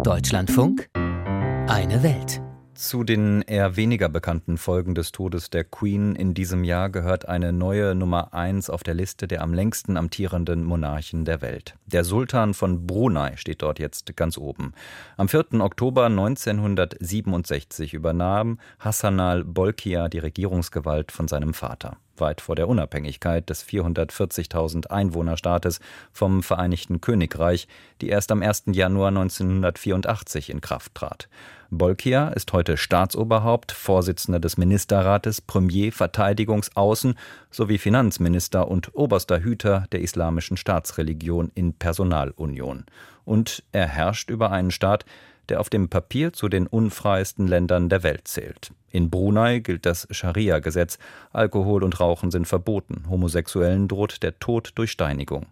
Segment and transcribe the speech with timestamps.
[0.00, 2.42] Deutschlandfunk Eine Welt.
[2.74, 7.52] Zu den eher weniger bekannten Folgen des Todes der Queen in diesem Jahr gehört eine
[7.52, 11.76] neue Nummer 1 auf der Liste der am längsten amtierenden Monarchen der Welt.
[11.86, 14.72] Der Sultan von Brunei steht dort jetzt ganz oben.
[15.16, 15.60] Am 4.
[15.60, 23.62] Oktober 1967 übernahm Hassanal Bolkiah die Regierungsgewalt von seinem Vater weit vor der Unabhängigkeit des
[23.66, 25.80] 440.000 Einwohnerstaates
[26.10, 27.68] vom Vereinigten Königreich,
[28.00, 28.64] die erst am 1.
[28.68, 31.28] Januar 1984 in Kraft trat.
[31.74, 37.16] Bolkiah ist heute Staatsoberhaupt, Vorsitzender des Ministerrates, Premier, Verteidigungs-, Außen-
[37.50, 42.84] sowie Finanzminister und oberster Hüter der islamischen Staatsreligion in Personalunion.
[43.24, 45.04] Und er herrscht über einen Staat,
[45.48, 48.72] der auf dem Papier zu den unfreiesten Ländern der Welt zählt.
[48.90, 50.98] In Brunei gilt das Scharia-Gesetz.
[51.32, 53.04] Alkohol und Rauchen sind verboten.
[53.08, 55.46] Homosexuellen droht der Tod durch Steinigung.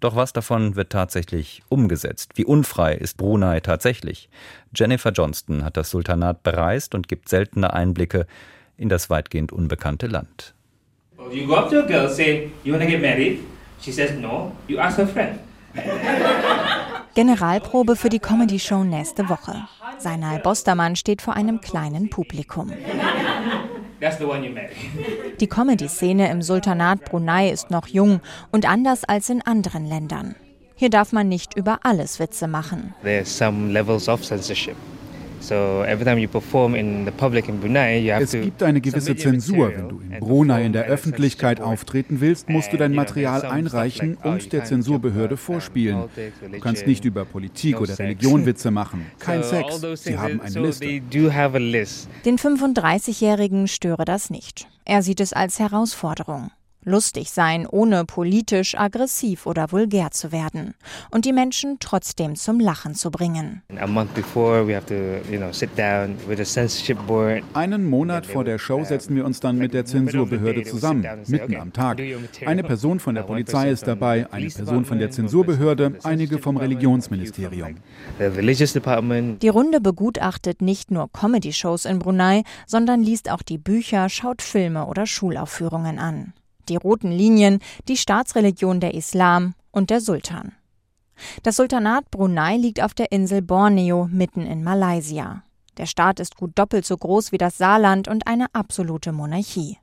[0.00, 2.32] Doch was davon wird tatsächlich umgesetzt?
[2.34, 4.28] Wie unfrei ist Brunei tatsächlich?
[4.74, 8.26] Jennifer Johnston hat das Sultanat bereist und gibt seltene Einblicke
[8.76, 10.54] in das weitgehend unbekannte Land.
[11.32, 13.40] You go up to a girl, say, you wanna get married?
[13.80, 15.38] She says no, you ask her friend.
[17.16, 19.66] Generalprobe für die Comedy-Show nächste Woche.
[19.96, 22.70] Seinal Bostermann steht vor einem kleinen Publikum.
[25.40, 28.20] Die Comedy-Szene im Sultanat Brunei ist noch jung
[28.52, 30.34] und anders als in anderen Ländern.
[30.74, 32.94] Hier darf man nicht über alles Witze machen.
[33.02, 34.76] There's some levels of censorship.
[35.40, 35.48] Es
[38.32, 39.72] gibt eine gewisse Zensur.
[39.74, 44.52] Wenn du in Brunei in der Öffentlichkeit auftreten willst, musst du dein Material einreichen und
[44.52, 46.04] der Zensurbehörde vorspielen.
[46.52, 49.06] Du kannst nicht über Politik oder Religion Witze machen.
[49.18, 49.80] Kein Sex.
[50.02, 51.00] Sie haben eine Liste.
[52.24, 54.68] Den 35-Jährigen störe das nicht.
[54.84, 56.50] Er sieht es als Herausforderung
[56.86, 60.74] lustig sein, ohne politisch, aggressiv oder vulgär zu werden
[61.10, 63.62] und die Menschen trotzdem zum Lachen zu bringen.
[67.54, 71.72] Einen Monat vor der Show setzen wir uns dann mit der Zensurbehörde zusammen, mitten am
[71.72, 72.00] Tag.
[72.46, 77.74] Eine Person von der Polizei ist dabei, eine Person von der Zensurbehörde, einige vom Religionsministerium.
[78.18, 84.86] Die Runde begutachtet nicht nur Comedy-Shows in Brunei, sondern liest auch die Bücher, schaut Filme
[84.86, 86.32] oder Schulaufführungen an
[86.68, 90.52] die roten Linien, die Staatsreligion der Islam und der Sultan.
[91.42, 95.42] Das Sultanat Brunei liegt auf der Insel Borneo mitten in Malaysia.
[95.78, 99.78] Der Staat ist gut doppelt so groß wie das Saarland und eine absolute Monarchie.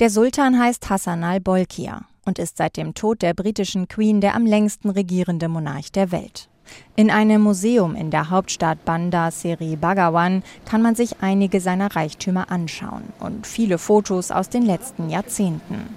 [0.00, 4.46] Der Sultan heißt Hassan al-Bolkiah und ist seit dem Tod der britischen Queen der am
[4.46, 6.48] längsten regierende Monarch der Welt.
[6.96, 12.50] In einem Museum in der Hauptstadt Bandar Seri Bagawan kann man sich einige seiner Reichtümer
[12.50, 15.88] anschauen und viele Fotos aus den letzten Jahrzehnten.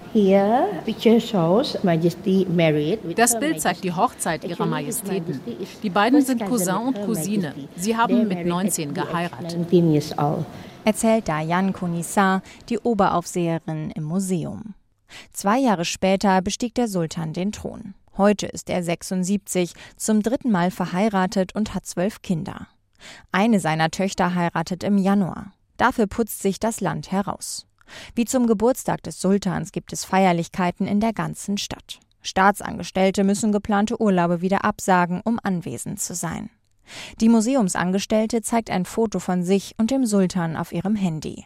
[3.16, 5.42] Das Bild zeigt die Hochzeit ihrer Majestäten.
[5.84, 7.54] Die beiden sind Cousin und Cousine.
[7.76, 9.58] Sie haben mit 19 geheiratet.
[10.84, 14.74] Erzählt Dayan Konisa, die Oberaufseherin im Museum.
[15.32, 17.94] Zwei Jahre später bestieg der Sultan den Thron.
[18.18, 22.68] Heute ist er 76, zum dritten Mal verheiratet und hat zwölf Kinder.
[23.32, 25.54] Eine seiner Töchter heiratet im Januar.
[25.78, 27.68] Dafür putzt sich das Land heraus.
[28.16, 32.00] Wie zum Geburtstag des Sultans gibt es Feierlichkeiten in der ganzen Stadt.
[32.24, 36.50] Staatsangestellte müssen geplante Urlaube wieder absagen, um anwesend zu sein.
[37.22, 41.46] Die Museumsangestellte zeigt ein Foto von sich und dem Sultan auf ihrem Handy.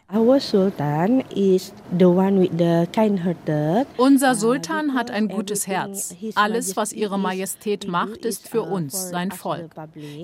[3.96, 6.14] Unser Sultan hat ein gutes Herz.
[6.34, 9.70] Alles, was Ihre Majestät macht, ist für uns, sein Volk.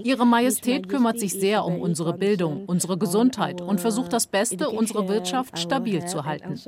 [0.05, 5.09] Ihre Majestät kümmert sich sehr um unsere Bildung, unsere Gesundheit und versucht das Beste, unsere
[5.09, 6.61] Wirtschaft stabil zu halten.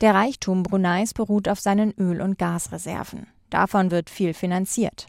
[0.00, 3.26] Der Reichtum Bruneis beruht auf seinen Öl- und Gasreserven.
[3.50, 5.06] Davon wird viel finanziert.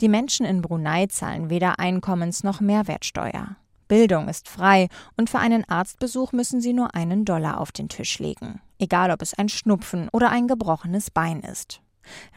[0.00, 3.56] Die Menschen in Brunei zahlen weder Einkommens- noch Mehrwertsteuer.
[3.88, 8.20] Bildung ist frei und für einen Arztbesuch müssen sie nur einen Dollar auf den Tisch
[8.20, 11.80] legen, egal ob es ein Schnupfen oder ein gebrochenes Bein ist.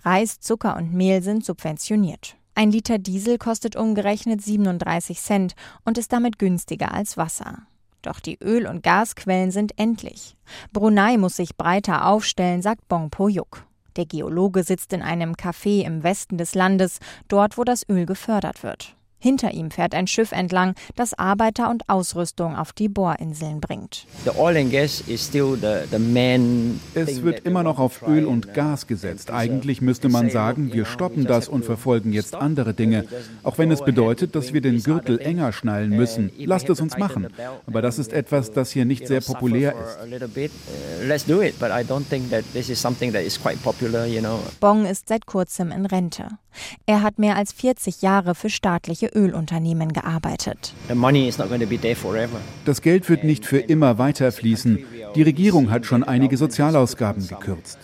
[0.04, 2.38] Reis, Zucker und Mehl sind subventioniert.
[2.56, 5.54] Ein Liter Diesel kostet umgerechnet 37 Cent
[5.86, 7.68] und ist damit günstiger als Wasser.
[8.02, 10.36] Doch die Öl- und Gasquellen sind endlich.
[10.72, 13.66] Brunei muss sich breiter aufstellen, sagt Bong Po-Yuk.
[13.96, 18.64] Der Geologe sitzt in einem Café im Westen des Landes, dort wo das Öl gefördert
[18.64, 18.96] wird.
[19.24, 24.06] Hinter ihm fährt ein Schiff entlang, das Arbeiter und Ausrüstung auf die Bohrinseln bringt.
[26.94, 29.32] Es wird immer noch auf Öl und Gas gesetzt.
[29.32, 33.06] Eigentlich müsste man sagen, wir stoppen das und verfolgen jetzt andere Dinge.
[33.44, 36.30] Auch wenn es bedeutet, dass wir den Gürtel enger schnallen müssen.
[36.40, 37.30] Lasst es uns machen.
[37.66, 40.00] Aber das ist etwas, das hier nicht sehr populär ist.
[44.60, 46.28] Bong ist seit kurzem in Rente.
[46.86, 50.74] Er hat mehr als 40 Jahre für staatliche Ölunternehmen gearbeitet.
[52.66, 54.86] Das Geld wird nicht für immer weiterfließen.
[55.16, 57.78] Die Regierung hat schon einige Sozialausgaben gekürzt.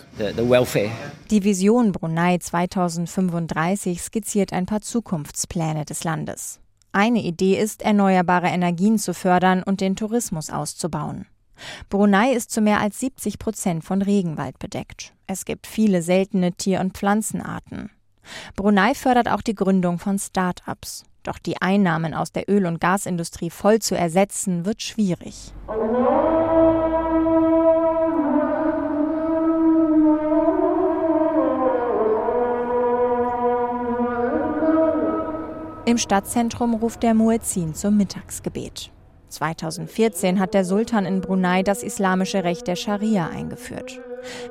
[1.30, 6.60] Die Vision Brunei 2035 skizziert ein paar Zukunftspläne des Landes.
[6.92, 11.26] Eine Idee ist, erneuerbare Energien zu fördern und den Tourismus auszubauen.
[11.88, 15.12] Brunei ist zu mehr als 70 Prozent von Regenwald bedeckt.
[15.26, 17.90] Es gibt viele seltene Tier- und Pflanzenarten.
[18.56, 21.04] Brunei fördert auch die Gründung von Start-ups.
[21.22, 25.52] Doch die Einnahmen aus der Öl- und Gasindustrie voll zu ersetzen, wird schwierig.
[35.86, 38.92] Im Stadtzentrum ruft der Muezzin zum Mittagsgebet.
[39.28, 44.00] 2014 hat der Sultan in Brunei das islamische Recht der Scharia eingeführt.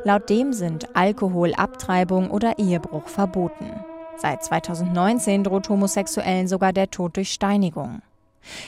[0.04, 3.72] Laut dem sind Alkohol, Abtreibung oder Ehebruch verboten.
[4.18, 8.02] Seit 2019 droht Homosexuellen sogar der Tod durch Steinigung.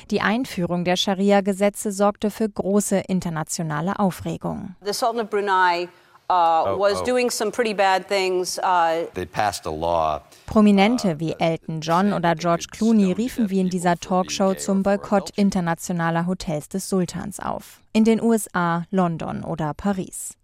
[0.10, 4.76] Die Einführung der Scharia-Gesetze sorgte für große internationale Aufregung.
[4.84, 5.88] The Sultan of Brunei
[6.32, 7.06] uh, oh, was oh.
[7.06, 8.58] doing some pretty bad things.
[8.60, 10.22] Uh, They passed a law.
[10.46, 16.28] Prominente wie Elton John oder George Clooney riefen wie in dieser Talkshow zum Boykott internationaler
[16.28, 17.82] Hotels des Sultans auf.
[17.94, 20.36] In den USA, London oder Paris.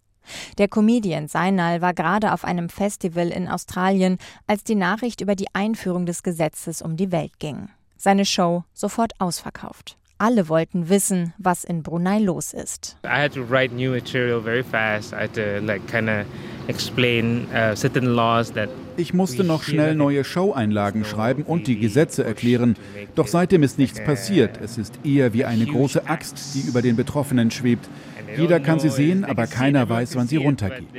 [0.56, 5.54] Der Comedian Seinal war gerade auf einem Festival in Australien, als die Nachricht über die
[5.54, 7.68] Einführung des Gesetzes um die Welt ging.
[7.96, 9.97] Seine Show sofort ausverkauft.
[10.20, 12.96] Alle wollten wissen, was in Brunei los ist.
[13.04, 15.12] I had to write new material very fast.
[15.12, 16.26] I had to like kind of
[16.66, 22.24] explain uh, certain laws that ich musste noch schnell neue Showeinlagen schreiben und die Gesetze
[22.24, 22.74] erklären.
[23.14, 24.58] Doch seitdem ist nichts passiert.
[24.60, 27.88] Es ist eher wie eine große Axt, die über den Betroffenen schwebt.
[28.36, 30.92] Jeder kann sie sehen, aber keiner weiß, wann sie runtergeht.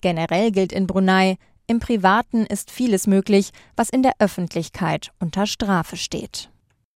[0.00, 1.36] Generell gilt in Brunei,
[1.68, 6.50] im Privaten ist vieles möglich, was in der Öffentlichkeit unter Strafe steht.